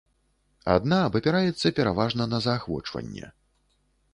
[0.75, 3.31] Адна абапіраецца пераважна на заахвочванне.